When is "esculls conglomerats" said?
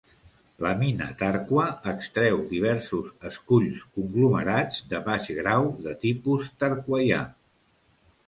3.31-4.81